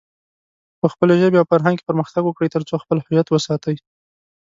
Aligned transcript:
په 0.79 0.85
خپلې 0.93 1.13
ژبې 1.21 1.37
او 1.39 1.49
فرهنګ 1.51 1.75
کې 1.77 1.87
پرمختګ 1.89 2.23
وکړئ، 2.25 2.47
ترڅو 2.51 2.75
خپل 2.83 2.97
هويت 3.05 3.27
وساتئ. 3.29 3.75